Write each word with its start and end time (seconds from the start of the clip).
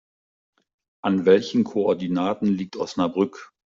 An 1.03 1.25
welchen 1.25 1.63
Koordinaten 1.63 2.47
liegt 2.47 2.75
Osnabrück? 2.75 3.51